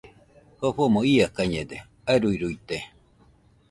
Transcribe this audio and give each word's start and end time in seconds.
Jofomo 0.59 0.99
iakañede, 1.13 1.77
aruiruite 2.13 2.77